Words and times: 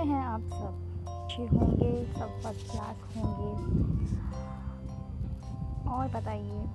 हैं 0.00 0.24
आप 0.24 0.40
सब। 0.40 0.86
अच्छे 1.08 1.42
होंगे, 1.42 2.04
सब 2.14 2.40
फ़र्स्ट 2.40 2.70
क्लास 2.70 3.16
होंगे। 3.16 3.80
और 5.90 6.08
बताइए, 6.08 6.66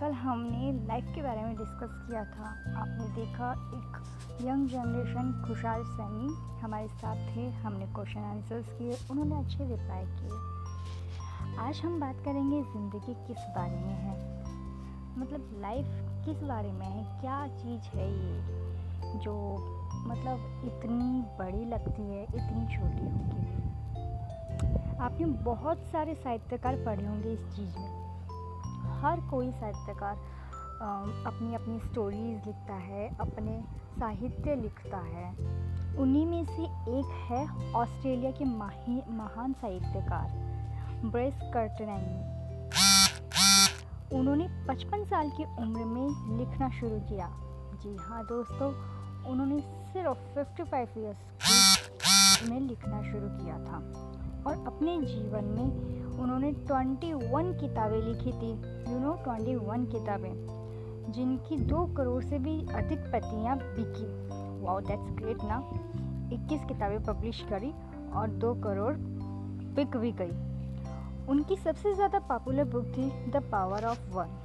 कल 0.00 0.12
हमने 0.12 0.72
लाइफ 0.86 1.12
के 1.14 1.22
बारे 1.22 1.42
में 1.42 1.56
डिस्कस 1.56 1.88
किया 1.90 2.24
था। 2.24 2.48
आपने 2.80 3.08
देखा 3.14 3.52
एक 3.52 4.02
यंग 4.42 4.68
जनरेशन 4.68 5.44
खुशहाल 5.46 5.84
सैनी 5.84 6.60
हमारे 6.60 6.88
साथ 6.88 7.36
थे। 7.36 7.50
हमने 7.50 7.86
क्वेश्चन 7.86 8.20
आंसर्स 8.20 8.66
किए, 8.68 8.98
उन्होंने 9.10 9.38
अच्छे 9.38 9.58
रिप्लाई 9.58 10.04
किए। 10.04 10.54
आज 11.58 11.80
हम 11.84 12.00
बात 12.00 12.16
करेंगे 12.24 12.62
ज़िंदगी 12.62 13.14
किस 13.14 13.36
बारे 13.36 13.76
में 13.76 13.94
है। 13.94 14.44
मतलब 15.18 15.56
लाइफ 15.60 15.86
किस 16.26 16.42
बारे 16.42 16.72
में 16.72 16.86
है? 16.86 17.20
क्या 17.20 17.48
चीज़ 17.48 17.82
है 17.82 18.12
ये 18.12 18.42
जो 19.18 19.34
मतलब 20.06 20.62
इतनी 20.64 21.22
बड़ी 21.38 21.64
लगती 21.64 22.02
है, 22.02 22.22
इतनी 22.24 22.66
छोटी 22.68 23.04
होगी। 23.06 23.42
आपने 24.98 25.26
बहुत 25.44 25.78
सारे 25.92 26.14
साहित्यकार 26.14 26.76
पढ़े 26.84 27.06
होंगे 27.06 27.32
इस 27.32 27.44
चीज़ 27.56 27.78
में। 27.78 28.04
हर 29.00 29.20
कोई 29.30 29.50
साहित्यकार 29.52 30.16
अपनी 31.26 31.54
अपनी 31.54 31.78
स्टोरीज 31.80 32.46
लिखता 32.46 32.74
है, 32.74 33.08
अपने 33.20 33.60
साहित्य 33.98 34.54
लिखता 34.54 34.98
है। 34.98 35.28
उन्हीं 35.96 36.26
में 36.26 36.44
से 36.46 36.64
एक 36.90 37.10
है 37.28 37.42
ऑस्ट्रेलिया 37.72 38.30
के 38.30 38.44
महान 38.44 39.52
साहित्यकार, 39.52 40.28
ब्रेस 41.04 41.34
कर्टनैनी। 41.54 42.32
उन्होंने 44.12 44.48
55 44.66 45.04
साल 45.04 45.30
की 45.30 45.44
उम्र 45.44 45.84
में 45.84 46.38
लिखना 46.38 46.68
शुरू 46.70 46.98
किया। 47.00 47.28
जी 47.82 47.96
हाँ 48.00 48.24
दोस्तों 48.24 48.72
उन्होंने 49.28 49.60
सिर्फ़ 49.60 50.18
55 50.38 50.98
ईयर्स 50.98 52.50
में 52.50 52.60
लिखना 52.60 53.02
शुरू 53.02 53.28
किया 53.28 53.58
था। 53.58 53.78
और 54.46 54.64
अपने 54.66 55.00
जीवन 55.00 55.44
में 55.44 56.18
उन्होंने 56.18 56.52
21 56.52 57.52
किताबें 57.60 58.00
लिखी 58.00 58.32
थी। 58.32 58.50
यू 58.92 58.98
नो 58.98 59.12
21 59.24 59.86
किताबें, 59.92 60.34
जिनकी 61.12 61.56
दो 61.56 61.84
करोड़ 61.86 62.22
से 62.24 62.38
भी 62.38 62.60
अधिक 62.74 62.98
प्रतियाँ 62.98 63.56
बिकी। 63.56 64.06
वाओ 64.64 64.80
दैट्स 64.80 65.10
ग्रेट 65.10 65.38
ना? 65.42 65.58
21 66.32 66.68
किताबें 66.68 67.02
पब्लिश 67.04 67.40
करी 67.40 67.72
और 68.12 68.28
दो 68.28 68.54
करोड़ 68.54 68.94
बिक 69.76 69.96
भी 69.96 70.12
गई। 70.12 70.32
उनकी 71.28 71.56
सबसे 71.56 71.94
ज़्यादा 71.94 72.18
पॉपुलर 72.18 72.64
बुक 72.64 72.84
थी 72.84 73.30
the 73.30 73.42
power 73.52 73.84
of 73.84 74.10
one 74.10 74.40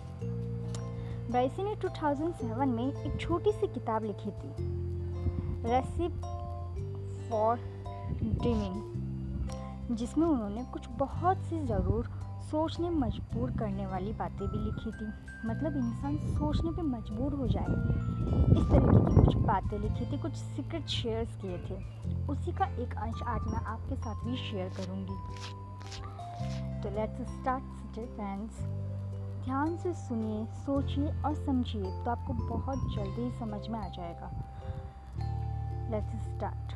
Bryce 1.29 1.63
ने 1.63 1.75
2007 1.75 2.67
में 2.67 2.87
एक 2.87 3.19
छोटी 3.21 3.51
सी 3.51 3.67
किताब 3.67 4.03
लिखी 4.03 4.31
थी। 4.31 4.53
रेसिप 5.69 6.11
फॉर 7.29 7.57
ड्रीमिंग 8.21 9.95
जिसमें 9.95 10.27
उन्होंने 10.27 10.63
कुछ 10.63 10.87
बहुत 10.89 11.37
सी 11.37 11.59
ज़रूर 11.65 12.09
सोचने 12.51 12.89
मजबूर 12.89 13.51
करने 13.51 13.85
वाली 13.85 14.13
बातें 14.13 14.47
भी 14.47 14.57
लिखी 14.57 14.91
थी। 14.91 15.05
मतलब 15.47 15.77
इंसान 15.77 16.17
सोचने 16.17 16.71
पे 16.71 16.81
मजबूर 16.81 17.33
हो 17.33 17.47
जाए। 17.47 17.67
इस 18.57 18.65
तरीके 18.71 19.05
की 19.09 19.25
कुछ 19.25 19.35
बातें 19.35 19.79
लिखी 19.79 20.11
थी, 20.11 20.21
कुछ 20.21 20.33
सीक्रेट 20.33 20.87
शेयर्स 20.87 21.35
किए 21.41 21.57
थे। 21.57 21.77
उसी 22.27 22.51
का 22.51 22.65
एक 22.65 22.97
अंश 22.97 23.21
आज 23.23 23.41
मैं 23.41 23.65
आपके 23.65 23.95
साथ 23.95 24.25
भी 24.25 24.37
शेयर 24.37 24.69
करूँगी। 24.69 25.17
तो 26.81 26.89
लेट्स 26.89 27.39
स्टार्ट 27.41 27.63
फ्रेंड्स 27.99 28.59
ध्यान 29.49 29.77
से 29.77 29.93
सुनिए, 29.93 30.45
सोचिए 30.45 31.21
और 31.21 31.35
समझिए 31.35 31.83
तो 31.83 32.11
आपको 32.11 32.33
बहुत 32.33 32.79
जल्दी 32.95 33.39
समझ 33.39 33.67
में 33.67 33.79
आ 33.79 33.87
जाएगा। 33.87 34.31
लेट्स 35.91 36.25
स्टार्ट 36.25 36.73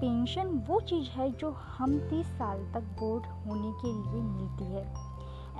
पेंशन 0.00 0.46
वो 0.68 0.80
चीज़ 0.80 1.08
है 1.08 1.30
जो 1.30 1.50
हम 1.50 1.98
तीस 1.98 2.26
साल 2.26 2.58
तक 2.74 2.80
बोर्ड 2.80 3.26
होने 3.26 3.72
के 3.72 3.92
लिए 3.92 4.22
मिलती 4.22 4.64
है। 4.64 4.94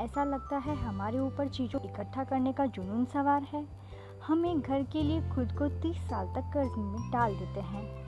ऐसा 0.05 0.25
लगता 0.25 0.56
है 0.56 0.77
हमारे 0.77 1.19
ऊपर 1.19 1.49
चीज़ों 1.49 1.81
इकट्ठा 1.83 2.25
करने 2.25 2.53
का 2.53 2.67
जुनून 2.67 3.05
सवार 3.05 3.43
है। 3.43 3.67
हम 4.27 4.47
एक 4.47 4.61
घर 4.61 4.83
के 4.83 5.03
लिए 5.03 5.31
खुद 5.31 5.53
को 5.53 5.69
तीस 5.69 5.97
साल 5.97 6.27
तक 6.27 6.50
कर्ज 6.55 6.78
में 6.78 7.11
डाल 7.11 7.37
देते 7.37 7.61
हैं। 7.61 8.07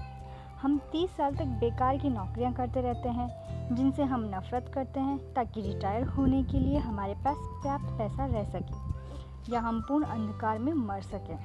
हम 0.63 0.77
तीस 0.93 1.11
साल 1.11 1.35
तक 1.35 1.45
बेकार 1.61 1.99
की 1.99 2.09
नौकरियाँ 2.09 2.53
करते 2.53 2.81
रहते 2.81 3.09
हैं, 3.09 3.29
जिनसे 3.77 4.03
हम 4.03 4.25
नफ़रत 4.35 4.71
करते 4.75 5.01
हैं, 5.01 5.33
ताकि 5.35 5.61
रिटायर 5.61 6.03
होने 6.03 6.43
के 6.43 6.59
लिए 6.59 6.79
हमारे 6.79 7.15
पास 7.15 7.37
पर्याप्त 7.37 7.87
पैसा 7.99 8.27
रह 8.27 8.45
सके, 8.45 9.53
या 9.53 9.61
हम 9.61 9.81
पूर्ण 9.81 10.05
अंधकार 10.05 10.59
में 10.59 10.73
मर 10.73 11.01
सकें। 11.01 11.39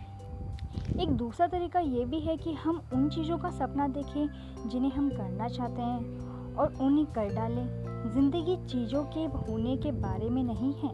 एक 1.02 1.10
दूसरा 1.10 1.48
तरीका 1.48 1.80
ये 1.80 2.06
भी 2.06 2.20
है 2.20 2.38
कि 2.38 2.54
हम 2.54 2.82
उन 2.94 3.10
चीज़ों 3.10 3.38
का 3.38 3.50
सपना 3.50 3.88
देखें, 3.88 4.28
जिन्हें 4.70 4.92
हम 4.92 5.10
करना 5.10 5.48
चाहते 5.48 5.82
हैं, 5.82 6.56
और 6.56 6.78
उन्हें 6.82 7.06
कर 7.06 7.34
डालें। 7.36 7.66
ज़िंदगी 8.14 8.56
चीज़ों 8.68 9.04
के 9.04 9.26
होने 9.38 9.78
के 9.78 9.92
बारे 9.92 10.30
में 10.30 10.44
नहीं 10.44 10.74
है, 10.74 10.94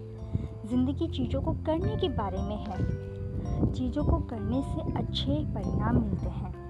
ज़िंदगी 0.68 1.08
चीज़ों 1.08 1.42
को 1.42 1.52
करने 1.52 1.98
के 1.98 2.10
बारे 2.10 2.42
में 2.42 2.58
है। 2.58 3.72
चीज़ों 3.74 4.04
को 4.04 4.20
करने 4.20 4.62
से 4.62 5.00
अच्छे 5.00 5.46
परिणाम 5.54 6.02
मिलते 6.02 6.30
हैं। 6.30 6.61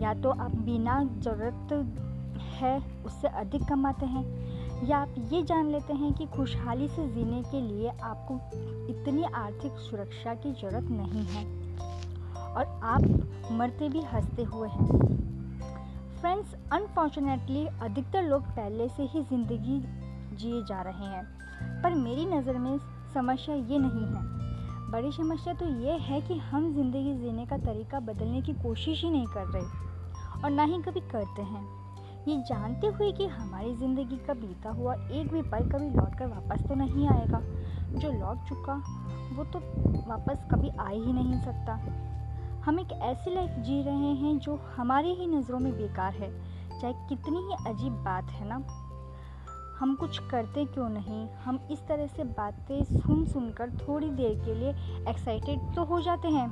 या 0.00 0.14
तो 0.14 0.30
आप 0.30 0.54
बिना 0.56 1.02
ज़रूरत 1.18 1.72
है 2.52 2.78
उससे 3.06 3.28
अधिक 3.28 3.62
कमाते 3.64 4.06
हैं, 4.06 4.24
या 4.84 4.98
आप 4.98 5.14
ये 5.32 5.42
जान 5.42 5.70
लेते 5.70 5.92
हैं 5.92 6.12
कि 6.12 6.26
खुशहाली 6.26 6.88
से 6.88 7.06
जीने 7.08 7.42
के 7.42 7.60
लिए 7.60 7.88
आपको 7.88 8.34
इतनी 8.90 9.22
आर्थिक 9.24 9.78
सुरक्षा 9.80 10.34
की 10.34 10.52
ज़रूरत 10.52 10.90
नहीं 10.90 11.24
है 11.26 11.44
और 12.54 12.80
आप 12.84 13.02
मरते 13.52 13.88
भी 13.88 14.02
हँसते 14.02 14.42
हुए 14.44 14.68
हैं। 14.68 14.88
फ्रेंड्स 16.20 16.54
अनफॉर्चुनेटली 16.72 17.66
अधिकतर 17.66 18.22
लोग 18.22 18.42
पहले 18.50 18.88
से 18.88 19.02
ही 19.04 19.22
ज़िंदगी 19.22 19.82
जिए 20.36 20.62
जा 20.64 20.80
रहे 20.82 21.06
हैं, 21.06 21.24
पर 21.82 21.94
मेरी 21.94 22.24
नज़र 22.26 22.58
में 22.58 22.78
समस्या 23.14 23.54
ये 23.54 23.78
नहीं 23.78 24.06
है। 24.06 24.43
बड़ी 24.90 25.10
समस्या 25.12 25.52
तो 25.54 25.66
ये 25.82 25.92
है 25.98 26.20
कि 26.20 26.34
हम 26.40 26.72
ज़िंदगी 26.74 27.14
जीने 27.14 27.44
का 27.46 27.56
तरीका 27.58 28.00
बदलने 28.00 28.40
की 28.42 28.52
कोशिश 28.52 29.02
ही 29.04 29.10
नहीं 29.10 29.26
कर 29.26 29.46
रहे 29.46 30.42
और 30.44 30.50
ना 30.50 30.64
ही 30.64 30.80
कभी 30.82 31.00
करते 31.10 31.42
हैं। 31.42 31.62
ये 32.28 32.36
जानते 32.48 32.86
हुए 32.88 33.10
कि 33.12 33.26
हमारी 33.26 33.74
ज़िंदगी 33.76 34.16
का 34.26 34.34
बीता 34.34 34.70
हुआ 34.70 34.94
एक 34.94 35.32
भी 35.32 35.42
पल 35.42 35.68
कभी 35.70 35.88
लौट 35.90 36.18
कर 36.18 36.26
वापस 36.26 36.62
तो 36.68 36.74
नहीं 36.74 37.08
आएगा। 37.08 37.40
जो 37.94 38.12
लौट 38.12 38.48
चुका, 38.48 38.74
वो 39.32 39.44
तो 39.44 39.58
वापस 40.08 40.46
कभी 40.50 40.68
आ 40.70 40.88
ही 40.88 41.12
नहीं 41.12 41.40
सकता। 41.40 41.80
हम 42.64 42.80
एक 42.80 42.92
ऐसी 43.02 43.34
लाइफ 43.34 43.58
जी 43.58 43.82
रहे 43.82 44.14
हैं 44.14 44.38
जो 44.38 44.60
हमारी 44.76 45.14
ही 45.14 45.26
नज़रों 45.26 45.58
में 45.58 45.72
बेकार 45.72 46.12
है। 46.12 46.30
चाहे 46.80 46.92
कितनी 47.08 47.38
ही 47.38 47.56
अजीब 47.66 47.92
बात 48.04 48.30
है 48.30 48.48
ना 48.48 48.58
हम 49.78 49.94
कुछ 49.94 50.18
करते 50.30 50.64
क्यों 50.64 50.88
नहीं? 50.88 51.26
हम 51.44 51.58
इस 51.70 51.78
तरह 51.88 52.06
से 52.06 52.24
बातें 52.24 52.84
सुन 52.84 53.24
सुनकर 53.24 53.70
थोड़ी 53.78 54.10
देर 54.10 54.34
के 54.44 54.54
लिए 54.54 54.70
एक्साइटेड 55.08 55.74
तो 55.76 55.84
हो 55.84 56.00
जाते 56.00 56.28
हैं, 56.28 56.48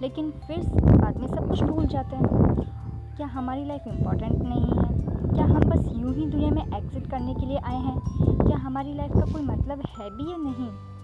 लेकिन 0.00 0.30
फिर 0.46 0.66
बाद 0.76 1.16
में 1.16 1.26
सब 1.26 1.48
कुछ 1.48 1.62
भूल 1.62 1.86
जाते 1.86 2.16
हैं। 2.16 3.14
क्या 3.16 3.26
हमारी 3.26 3.64
लाइफ 3.64 3.86
इंपॉर्टेंट 3.86 4.32
नहीं 4.32 4.72
है? 4.72 4.88
क्या 5.34 5.44
हम 5.44 5.60
बस 5.60 5.88
यूँ 5.96 6.14
ही 6.14 6.26
दुनिया 6.26 6.50
में 6.50 6.62
एग्जिट 6.78 7.10
करने 7.10 7.34
के 7.34 7.46
लिए 7.46 7.58
आए 7.58 7.78
हैं? 7.78 7.98
क्या 8.40 8.56
हमारी 8.56 8.94
लाइफ 8.94 9.12
का 9.12 9.32
कोई 9.32 9.42
मतलब 9.42 9.82
है 9.98 10.10
भी 10.10 10.30
या 10.30 10.36
नहीं? 10.36 10.95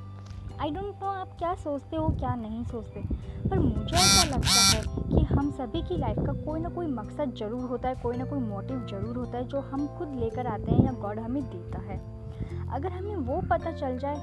आई 0.62 0.70
डोंट 0.70 1.00
नो 1.02 1.06
आप 1.10 1.28
क्या 1.38 1.52
सोचते 1.54 1.96
हो, 1.96 2.08
क्या 2.08 2.34
नहीं 2.34 2.62
सोचते। 2.64 3.00
पर 3.48 3.58
मुझे 3.58 3.96
ऐसा 3.96 4.24
लगता 4.26 4.60
है 4.66 4.82
कि 5.08 5.24
हम 5.24 5.50
सभी 5.50 5.80
की 5.82 5.96
लाइफ 5.98 6.18
का 6.18 6.32
कोई 6.44 6.60
ना 6.60 6.68
कोई 6.68 6.86
मकसद 6.86 7.32
ज़रूर 7.38 7.64
होता 7.70 7.88
है, 7.88 7.94
कोई 7.94 8.16
ना 8.16 8.24
कोई 8.24 8.38
मोटिव 8.40 8.86
ज़रूर 8.90 9.16
होता 9.16 9.38
है, 9.38 9.44
जो 9.44 9.60
हम 9.60 9.86
खुद 9.98 10.14
लेकर 10.20 10.46
आते 10.46 10.72
हैं 10.72 10.84
या 10.84 10.92
गॉड 10.92 11.18
हमें 11.18 11.42
देता 11.44 11.80
है। 11.80 11.98
अगर 12.68 12.92
हमें 12.92 13.16
वो 13.16 13.40
पता 13.50 13.72
चल 13.72 13.98
जाए 13.98 14.16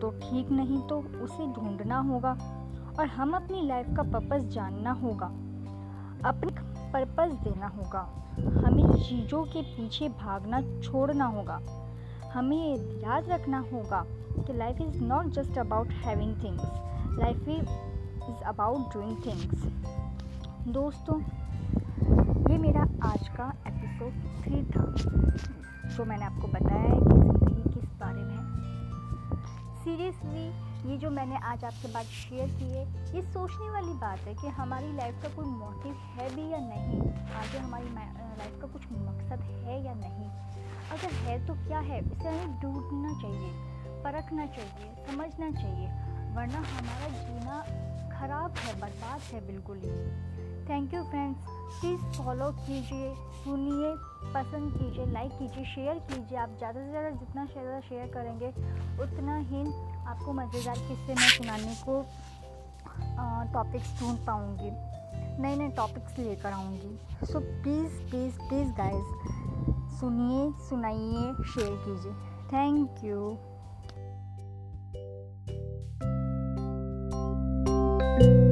तो 0.00 0.10
ठीक 0.20 0.50
नहीं 0.50 0.80
तो 0.88 0.98
उसे 1.22 1.46
ढूंढना 1.52 1.98
होगा 2.00 2.32
और 2.98 3.06
हम 3.08 3.34
अपनी 3.34 3.66
लाइफ 3.66 3.94
का 3.96 4.02
पर्पज़ 4.12 4.48
जानना 4.48 4.92
होगा। 5.02 5.26
अपने 6.28 6.52
पर्पज़ 6.92 7.34
देना 7.44 7.66
होगा। 7.66 8.08
हमें 8.64 8.92
चीज़ों 8.94 9.44
के 9.44 9.62
पीछे 9.68 10.08
भागना, 10.08 10.60
छोड़ना 10.80 11.24
होगा। 11.26 11.60
हमें 12.34 12.76
याद 13.02 13.28
रखना 13.28 13.58
होगा 13.72 14.04
कि 14.46 14.52
life 14.52 14.80
is 14.80 15.02
not 15.04 15.26
just 15.34 15.58
about 15.58 15.88
having 16.04 16.34
things 16.42 17.18
life 17.18 17.48
is 17.48 18.42
about 18.46 18.94
doing 18.94 19.16
things 19.26 19.64
दोस्तों, 20.68 21.20
ये 22.50 22.58
मेरा 22.58 22.82
आज 23.04 23.28
का 23.28 23.52
एपिसोड 23.66 24.12
थ्री 24.42 24.62
था, 24.64 24.84
जो 25.96 26.04
मैंने 26.04 26.24
आपको 26.24 26.48
बताया 26.48 26.80
है 26.80 27.00
कि 27.00 27.14
ज़िंदगी 27.14 27.72
किस 27.74 27.88
बारे 28.00 28.22
में 28.22 28.40
सीरियसली 29.84 30.48
ये 30.80 30.96
जो 30.96 31.10
मैंने 31.10 31.36
आज 31.36 31.64
आपके 31.64 31.88
बात 31.88 32.04
शेयर 32.04 32.48
की 32.48 32.64
है, 32.64 32.84
ये 33.14 33.22
सोचने 33.22 33.70
वाली 33.70 33.92
बात 33.94 34.18
है 34.18 34.34
कि 34.34 34.48
हमारी 34.48 34.92
लाइफ 34.92 35.22
का 35.22 35.28
कोई 35.28 35.46
मोटिव 35.46 35.92
है 35.92 36.28
भी 36.36 36.48
या 36.50 36.58
नहीं? 36.58 37.00
आगे 37.32 37.58
हमारी 37.58 37.88
लाइफ 38.38 38.60
का 38.60 38.66
कुछ 38.66 38.82
मकसद 38.92 39.40
है 39.40 39.84
या 39.84 39.94
नहीं? 39.94 40.28
अगर 40.90 41.12
है 41.24 41.46
तो 41.46 41.54
क्या 41.54 41.78
है? 41.78 41.98
इसे 42.00 42.28
हमें 42.28 42.60
ढूंढना 42.60 43.12
चाहिए, 43.20 43.52
परखना 44.04 44.46
चाहिए, 44.46 45.06
समझना 45.06 45.50
चाहिए, 45.50 45.86
वरना 46.36 46.58
हमारा 46.58 47.08
जीना 47.18 47.60
खराब 48.10 48.54
है, 48.56 48.80
बर्बाद 48.80 49.20
है 49.20 49.46
बिल्कुल 49.46 49.76
ही। 49.76 50.39
Thank 50.70 50.92
you 50.94 51.02
friends 51.04 51.46
please 51.80 52.00
follow 52.16 52.50
कीजिए, 52.56 53.14
सुनिए, 53.44 53.88
पसंद 54.34 54.72
कीजिए 54.72 55.06
लाइक 55.12 55.32
कीजिए 55.38 55.64
शेयर 55.66 55.98
कीजिए। 56.10 56.38
आप 56.38 56.50
ज़्यादा 56.58 56.80
से 56.80 56.90
ज़्यादा 56.90 57.10
जितना 57.10 57.44
ज़्यादा 57.46 57.80
शेयर 57.88 58.06
करेंगे, 58.14 58.48
उतना 59.04 59.36
ही 59.50 59.62
आपको 60.06 60.32
मज़ेदार 60.32 60.78
किस्से 60.88 61.14
मैं 61.14 61.28
सुनाने 61.28 61.74
को 61.84 62.02
टॉपिक्स 63.54 63.98
ढूंढ 64.00 64.18
पाऊँगी। 64.26 64.70
नए 65.42 65.56
नए 65.56 65.68
टॉपिक्स 65.76 66.18
लेकर 66.18 66.52
आऊँगी। 66.52 67.26
So 67.26 67.40
please 67.40 67.98
please 68.10 68.38
please 68.48 68.72
guys 68.78 69.06
सुनिए, 70.00 70.50
सुनाइए 70.68 71.32
शेयर 71.54 71.74
कीजिए। 71.86 72.12
Thank 72.52 73.04
you 73.04 73.36
thank 78.20 78.32
you. 78.34 78.49